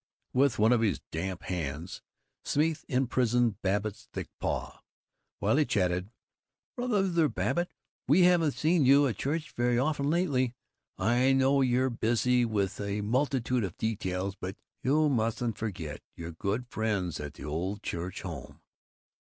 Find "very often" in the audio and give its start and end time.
9.51-10.09